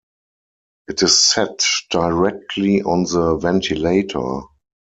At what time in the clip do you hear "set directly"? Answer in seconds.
1.15-2.81